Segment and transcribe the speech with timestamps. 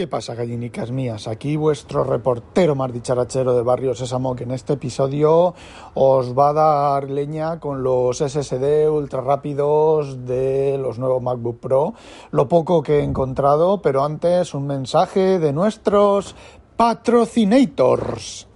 [0.00, 1.28] ¿Qué pasa, gallinicas mías?
[1.28, 5.54] Aquí vuestro reportero más dicharachero de Barrio Sésamo, que en este episodio
[5.92, 11.92] os va a dar leña con los SSD ultra rápidos de los nuevos MacBook Pro.
[12.30, 16.34] Lo poco que he encontrado, pero antes un mensaje de nuestros
[16.78, 18.49] patrocinators.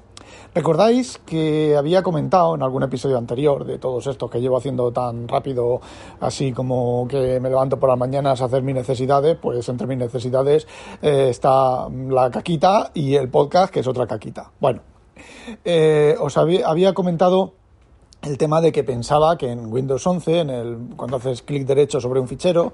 [0.54, 5.26] ¿Recordáis que había comentado en algún episodio anterior de todos estos que llevo haciendo tan
[5.26, 5.80] rápido,
[6.20, 9.36] así como que me levanto por las mañanas a hacer mis necesidades?
[9.36, 10.68] Pues entre mis necesidades
[11.02, 14.52] eh, está la caquita y el podcast, que es otra caquita.
[14.60, 14.82] Bueno,
[15.64, 17.54] eh, os había, había comentado
[18.24, 22.00] el tema de que pensaba que en Windows 11, en el, cuando haces clic derecho
[22.00, 22.72] sobre un fichero,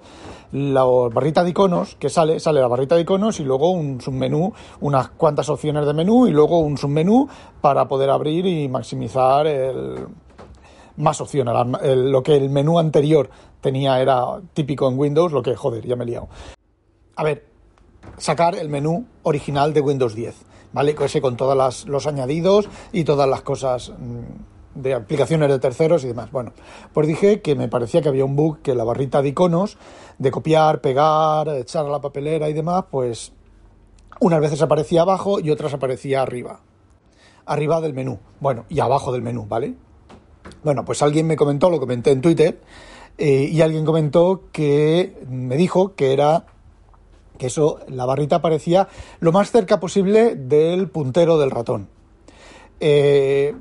[0.53, 4.53] la barrita de iconos que sale, sale la barrita de iconos y luego un submenú,
[4.81, 7.29] unas cuantas opciones de menú y luego un submenú
[7.61, 10.07] para poder abrir y maximizar el,
[10.97, 11.55] más opciones.
[11.83, 13.29] lo que el menú anterior
[13.61, 16.29] tenía era típico en Windows, lo que, joder, ya me he liado.
[17.17, 17.47] A ver,
[18.17, 20.35] sacar el menú original de Windows 10,
[20.73, 20.95] ¿vale?
[21.01, 23.93] Ese con todos los añadidos y todas las cosas
[24.75, 26.31] de aplicaciones de terceros y demás.
[26.31, 26.53] Bueno,
[26.93, 29.79] pues dije que me parecía que había un bug que la barrita de iconos,
[30.19, 33.33] de copiar, pegar, echar a la papelera y demás, pues
[34.21, 36.61] unas veces aparecía abajo y otras aparecía arriba.
[37.47, 39.75] Arriba del menú, bueno, y abajo del menú, ¿vale?
[40.63, 42.61] Bueno, pues alguien me comentó, lo comenté en Twitter,
[43.19, 46.47] eh, y alguien comentó que me dijo que era
[47.41, 51.89] que eso, la barrita aparecía lo más cerca posible del puntero del ratón.
[52.81, 53.55] Eh,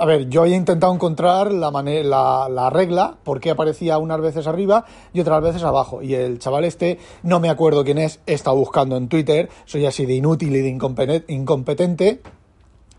[0.00, 4.86] a ver, yo he intentado encontrar la, la, la, regla, porque aparecía unas veces arriba
[5.12, 6.00] y otras veces abajo.
[6.00, 9.84] Y el chaval este, no me acuerdo quién es, he estado buscando en Twitter, soy
[9.84, 12.22] así de inútil y de incompetente.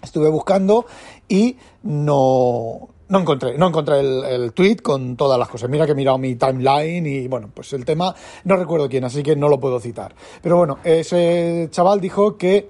[0.03, 0.85] Estuve buscando
[1.28, 5.72] y no, no encontré, no encontré el, el, tweet con todas las cosas.
[5.72, 8.13] Mira que he mirado mi timeline y bueno, pues el tema
[8.44, 10.13] no recuerdo quién, así que no lo puedo citar.
[10.44, 12.69] Pero bueno, ese chaval dijo que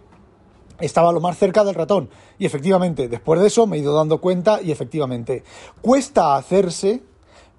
[0.81, 2.09] estaba lo más cerca del ratón.
[2.40, 5.44] Y efectivamente, después de eso me he ido dando cuenta y efectivamente,
[5.81, 7.03] cuesta hacerse,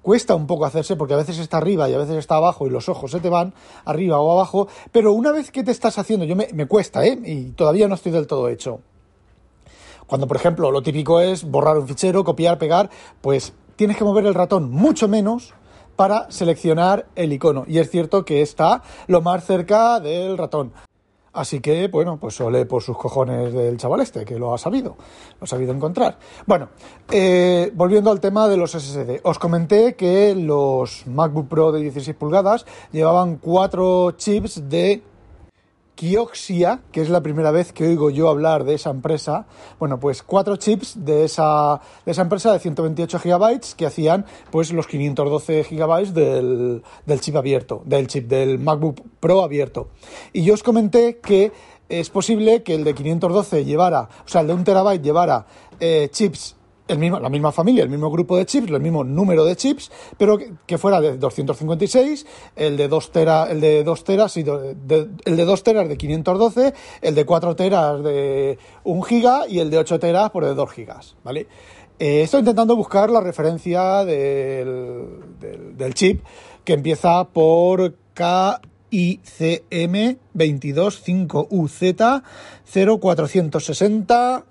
[0.03, 2.71] cuesta un poco hacerse porque a veces está arriba y a veces está abajo y
[2.71, 6.25] los ojos se te van arriba o abajo, pero una vez que te estás haciendo,
[6.25, 7.19] yo me, me cuesta, ¿eh?
[7.25, 8.81] Y todavía no estoy del todo hecho.
[10.07, 12.91] Cuando, por ejemplo, lo típico es borrar un fichero, copiar, pegar,
[13.21, 15.55] pues tienes que mover el ratón mucho menos
[15.97, 17.65] para seleccionar el icono.
[17.67, 20.73] Y es cierto que está lo más cerca del ratón.
[21.33, 24.97] Así que, bueno, pues ole por sus cojones del chaval este, que lo ha sabido,
[25.41, 26.19] lo ha sabido encontrar.
[26.45, 26.69] Bueno,
[27.11, 32.17] eh, volviendo al tema de los SSD, os comenté que los MacBook Pro de 16
[32.17, 35.03] pulgadas llevaban cuatro chips de
[35.95, 39.47] Kioxia, que es la primera vez que oigo yo hablar de esa empresa,
[39.79, 44.73] bueno, pues cuatro chips de esa, de esa empresa de 128 gigabytes que hacían pues
[44.73, 49.91] los 512 gigabytes del, del chip abierto, del chip del MacBook Pro abierto.
[50.33, 51.53] Y yo os comenté que
[51.89, 55.47] es posible que el de 512 llevara, o sea, el de un terabyte llevara
[55.79, 56.57] eh, chips
[56.93, 59.91] el mismo, la misma familia, el mismo grupo de chips, el mismo número de chips,
[60.17, 62.27] pero que, fuera de 256,
[62.57, 66.75] el de 2 teras, el de 2 teras y el de 2 teras de 512,
[67.01, 70.71] el de 4 teras de 1 giga y el de 8 teras por de 2
[70.71, 71.47] gigas, ¿vale?
[71.99, 75.07] Eh, estoy intentando buscar la referencia del,
[75.77, 76.25] del, chip
[76.65, 82.23] que empieza por KICM 225UZ
[82.65, 84.45] 0460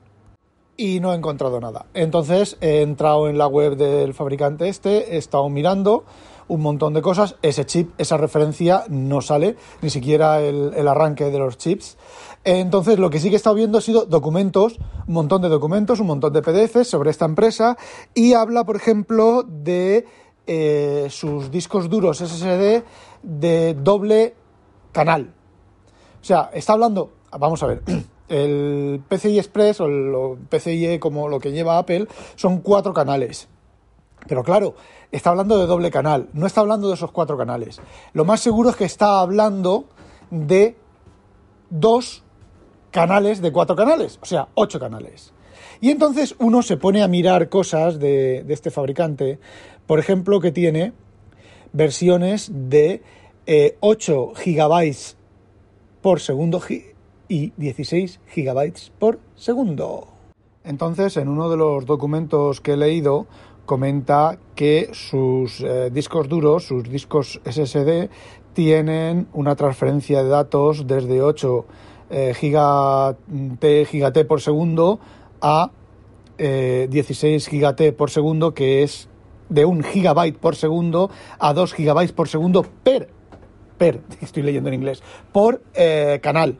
[0.77, 1.85] y no he encontrado nada.
[1.93, 6.05] Entonces he entrado en la web del fabricante este, he estado mirando
[6.51, 11.39] un montón de cosas, ese chip, esa referencia no sale, ni siquiera el, arranque de
[11.39, 11.97] los chips.
[12.43, 16.01] Entonces lo que sí que he estado viendo ha sido documentos, un montón de documentos,
[16.01, 17.77] un montón de PDFs sobre esta empresa
[18.13, 20.05] y habla, por ejemplo, de
[20.45, 22.83] eh, sus discos duros SSD
[23.23, 24.35] de doble
[24.91, 25.33] canal.
[26.21, 27.81] O sea, está hablando, vamos a ver,
[28.31, 33.47] el PCI Express o el PCIe como lo que lleva Apple son cuatro canales.
[34.27, 34.75] Pero claro,
[35.11, 37.81] está hablando de doble canal, no está hablando de esos cuatro canales.
[38.13, 39.85] Lo más seguro es que está hablando
[40.29, 40.75] de
[41.69, 42.23] dos
[42.91, 45.33] canales de cuatro canales, o sea, ocho canales.
[45.81, 49.39] Y entonces uno se pone a mirar cosas de, este fabricante,
[49.87, 50.93] por ejemplo, que tiene
[51.73, 53.01] versiones de
[53.79, 55.17] 8 eh, gigabytes
[56.01, 56.61] por segundo
[57.31, 60.09] y 16 gigabytes por segundo.
[60.65, 63.25] Entonces, en uno de los documentos que he leído,
[63.65, 68.09] comenta que sus eh, discos duros, sus discos SSD,
[68.53, 71.65] tienen una transferencia de datos desde 8
[72.09, 74.99] eh, gigat por segundo
[75.39, 75.71] a
[76.37, 79.07] 16 eh, gigat por segundo, que es
[79.47, 83.07] de un gigabyte por segundo a 2 gigabytes por segundo per,
[83.77, 85.01] per, estoy leyendo en inglés,
[85.31, 86.59] por eh, canal.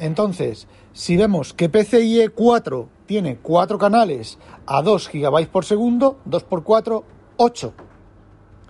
[0.00, 6.42] Entonces, si vemos que PCIe 4 tiene 4 canales a 2 gigabytes por segundo, 2
[6.44, 7.04] por 4,
[7.36, 7.72] 8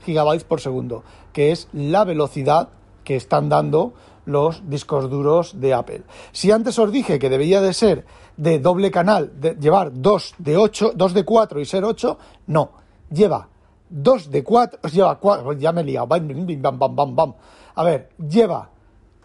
[0.04, 2.70] gigabytes por segundo, que es la velocidad
[3.04, 3.94] que están dando
[4.26, 6.02] los discos duros de Apple.
[6.32, 8.06] Si antes os dije que debía de ser
[8.36, 12.18] de doble canal, de llevar 2 de 8, 2 de 4 y ser 8,
[12.48, 12.72] no,
[13.08, 13.48] lleva
[13.88, 17.34] 2 de 4, lleva 4, ya me he liado, bam.
[17.76, 18.68] A ver, lleva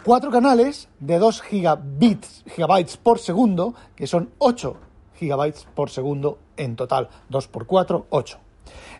[0.06, 4.78] 4 canales de 2 gigabits, gigabytes por segundo, que son 8
[5.16, 8.38] gigabytes por segundo en total, 2 por 4, 8.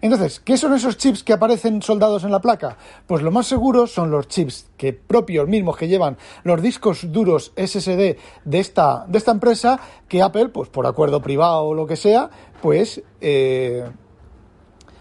[0.02, 2.78] Entonces, ¿qué son esos chips que aparecen soldados en la placa?
[3.06, 7.54] Pues lo más seguro son los chips que propios mismos que llevan los discos duros
[7.56, 11.98] SSD de esta, de esta empresa que Apple, pues por acuerdo privado o lo que
[11.98, 12.32] sea,
[12.64, 13.88] pues eh,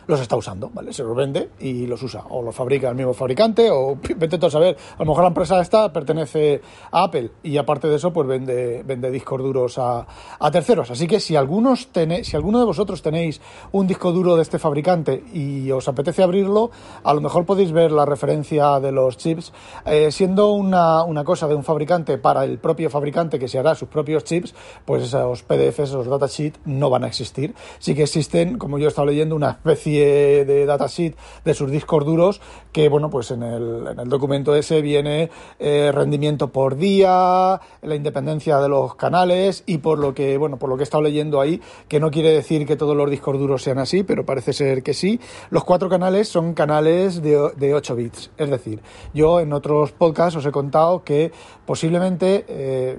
[0.07, 0.93] los está usando, ¿vale?
[0.93, 2.25] Se los vende y los usa.
[2.31, 5.61] O los fabrica el mismo fabricante, o vete a saber, a lo mejor la empresa
[5.61, 6.61] esta pertenece
[6.91, 10.07] a Apple y aparte de eso, pues vende, vende discos duros a,
[10.53, 10.91] terceros.
[10.91, 13.41] Así que si algunos tenéis, si alguno de vosotros tenéis
[13.73, 16.71] un disco duro de este fabricante y os apetece abrirlo,
[17.03, 19.53] a lo mejor podéis ver la referencia de los chips,
[19.87, 23.75] eh, siendo una, una cosa de un fabricante para el propio fabricante que se hará
[23.75, 24.55] sus propios chips,
[24.85, 27.55] pues esos PDFs, esos datasheets no van a existir.
[27.79, 32.05] Sí que existen, como yo he estado leyendo, una especie de datasheet de sus discos
[32.05, 32.41] duros
[32.73, 37.95] que, bueno, pues en el, en el documento ese viene eh, rendimiento por día, la
[37.95, 41.41] independencia de los canales y por lo que, bueno, por lo que he estado leyendo
[41.41, 44.83] ahí, que no quiere decir que todos los discos duros sean así, pero parece ser
[44.83, 45.21] que sí,
[45.51, 48.31] los cuatro canales son canales de, de 8 bits.
[48.37, 48.81] Es decir,
[49.13, 51.33] yo en otros podcasts os he contado que
[51.67, 52.45] posiblemente...
[52.49, 52.99] Eh,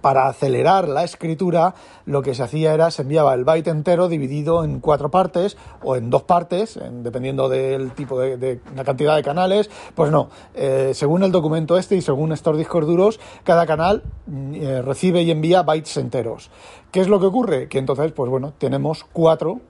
[0.00, 1.74] para acelerar la escritura,
[2.06, 5.96] lo que se hacía era se enviaba el byte entero dividido en cuatro partes o
[5.96, 9.70] en dos partes, dependiendo del tipo de, la cantidad de canales.
[9.94, 14.54] Pues no, eh, según el documento este y según estos discos duros, cada canal mm,
[14.54, 16.50] eh, recibe y envía bytes enteros.
[16.90, 17.68] ¿Qué es lo que ocurre?
[17.68, 19.60] Que entonces, pues bueno, tenemos cuatro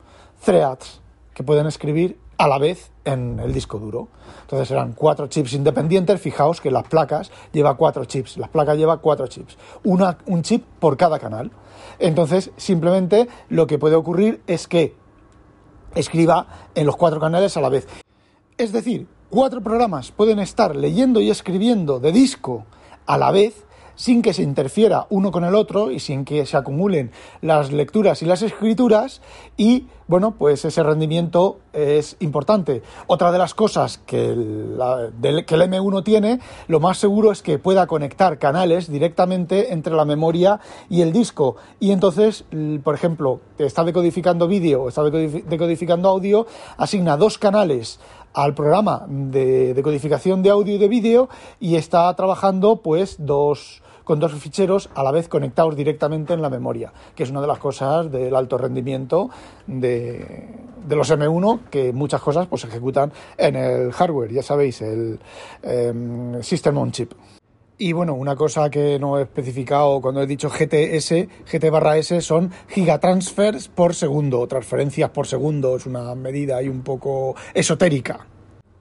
[0.44, 1.00] threads
[1.34, 4.08] que pueden escribir a la vez en el disco duro.
[4.40, 6.18] Entonces eran cuatro chips independientes.
[6.18, 8.38] Fijaos que las placas lleva cuatro chips.
[8.38, 9.58] Las placas lleva cuatro chips.
[9.84, 11.50] Una, un chip por cada canal.
[11.98, 14.96] Entonces, simplemente lo que puede ocurrir es que
[15.94, 17.86] escriba en los cuatro canales a la vez.
[18.56, 22.64] Es decir, cuatro programas pueden estar leyendo y escribiendo de disco
[23.04, 23.66] a la vez
[24.00, 27.10] sin que se interfiera uno con el otro y sin que se acumulen
[27.42, 29.20] las lecturas y las escrituras
[29.58, 32.82] y bueno, pues ese rendimiento es importante.
[33.06, 38.38] Otra de las cosas que, el M1 tiene, lo más seguro es que pueda conectar
[38.38, 41.56] canales directamente entre la memoria y el disco.
[41.78, 42.44] Y entonces,
[42.82, 46.46] por ejemplo, está decodificando vídeo o está decodificando audio,
[46.78, 48.00] asigna dos canales
[48.32, 54.18] al programa de decodificación de audio y de vídeo y está trabajando pues dos con
[54.18, 57.58] dos ficheros a la vez conectados directamente en la memoria, que es una de las
[57.58, 59.30] cosas del alto rendimiento
[59.66, 60.48] de,
[60.88, 65.18] los M1, que muchas cosas pues, se ejecutan en el hardware, ya sabéis, el
[65.62, 67.12] em, System on Chip.
[67.78, 72.20] Y bueno, una cosa que no he especificado cuando he dicho GTS, GT barra S
[72.20, 78.26] son gigatransfers por segundo, transferencias por segundo, es una medida ahí un poco esotérica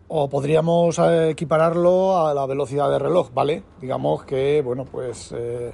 [0.09, 3.63] o podríamos eh, equipararlo a la velocidad de reloj, ¿vale?
[3.79, 5.71] Digamos que, bueno, pues eh,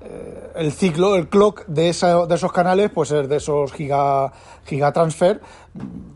[0.00, 4.32] eh, el ciclo, el clock de, de esos canales, pues es de esos giga,
[4.64, 5.40] gigatransfer,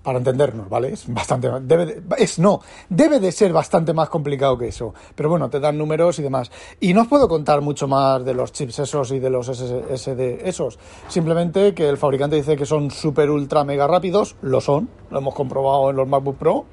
[0.03, 0.93] para entendernos, ¿vale?
[0.93, 5.51] Es bastante, debe es, no, debe de ser bastante más complicado que eso, pero bueno,
[5.51, 6.51] te dan números y demás.
[6.81, 10.47] Y no os puedo contar mucho más de los chips esos y de los SSD
[10.49, 15.19] esos, simplemente que el fabricante dice que son super ultra mega rápidos, lo son, lo
[15.19, 16.65] hemos comprobado en los MacBook Pro,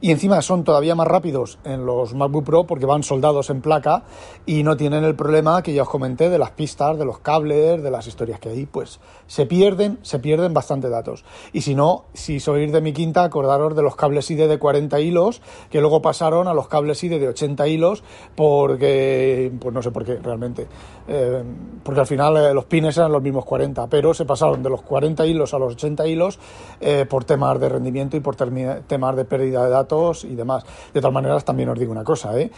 [0.00, 4.04] y encima son todavía más rápidos en los MacBook Pro porque van soldados en placa
[4.46, 7.82] y no tienen el problema que ya os comenté de las pistas, de los cables,
[7.82, 11.24] de las historias que hay, pues se pierden, se pierden bastante datos.
[11.52, 15.00] Y si no, si sois de mi quinta, acordaros de los cables IDE de 40
[15.00, 18.02] hilos, que luego pasaron a los cables IDE de 80 hilos,
[18.36, 20.66] porque, pues no sé por qué realmente,
[21.08, 21.42] eh,
[21.82, 24.82] porque al final eh, los pines eran los mismos 40, pero se pasaron de los
[24.82, 26.38] 40 hilos a los 80 hilos
[26.80, 30.64] eh, por temas de rendimiento y por temas de pérdida de datos y demás.
[30.92, 32.50] De todas maneras, también os digo una cosa, ¿eh?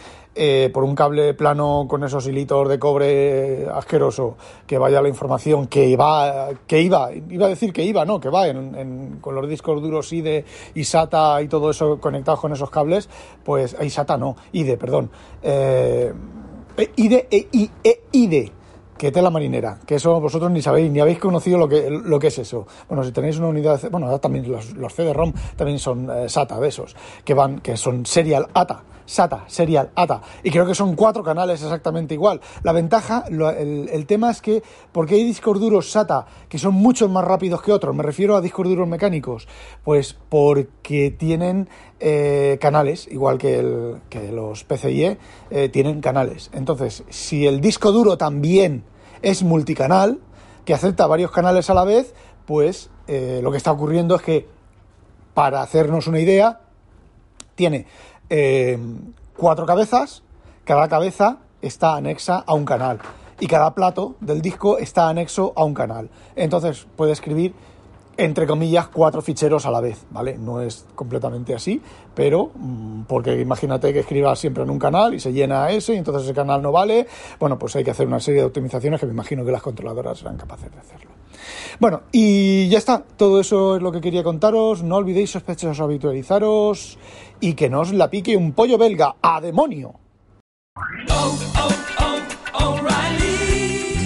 [0.73, 5.95] por un cable plano con esos hilitos de cobre asqueroso, que vaya la información que
[5.97, 8.45] va, que iba, iba a decir que iba, no, que va
[9.21, 10.45] con los discos duros IDE
[10.87, 13.09] SATA y todo eso conectados con esos cables,
[13.43, 15.11] pues, y SATA no, IDE, perdón,
[15.43, 16.13] eh,
[16.95, 17.47] IDE, e,
[17.83, 18.51] e, IDE,
[18.97, 22.27] que tela marinera, que eso vosotros ni sabéis, ni habéis conocido lo que, lo que
[22.27, 22.67] es eso.
[22.87, 26.67] Bueno, si tenéis una unidad, bueno, también los, los CD-ROM también son eh, SATA de
[26.67, 31.23] esos, que van, que son serial ATA, SATA, serial ATA, y creo que son cuatro
[31.23, 32.41] canales exactamente igual.
[32.63, 34.61] La ventaja, el, tema es que,
[34.91, 38.41] porque hay discos duros SATA que son mucho más rápidos que otros, me refiero a
[38.41, 39.47] discos duros mecánicos,
[39.83, 45.17] pues porque tienen eh, canales, igual que, el, que los PCIe,
[45.49, 46.49] eh, tienen canales.
[46.53, 48.83] Entonces, si el disco duro también
[49.21, 50.19] es multicanal,
[50.65, 52.13] que acepta varios canales a la vez,
[52.45, 54.47] pues eh, lo que está ocurriendo es que,
[55.33, 56.61] para hacernos una idea,
[57.55, 57.85] tiene
[59.35, 60.23] cuatro cabezas,
[60.63, 62.99] cada cabeza está anexa a un canal
[63.39, 66.09] y cada plato del disco está anexo a un canal.
[66.35, 67.53] Entonces puede escribir
[68.17, 70.37] entre comillas, cuatro ficheros a la vez, ¿vale?
[70.37, 71.81] No es completamente así,
[72.15, 75.97] pero mm, porque imagínate que escribas siempre en un canal y se llena ese y
[75.97, 77.07] entonces ese canal no vale,
[77.39, 80.17] bueno, pues hay que hacer una serie de optimizaciones que me imagino que las controladoras
[80.17, 81.11] serán capaces de hacerlo.
[81.79, 86.97] Bueno, y ya está, todo eso es lo que quería contaros, no olvidéis sospechosos habitualizaros
[87.39, 89.93] y que no os la pique un pollo belga, ¡a demonio!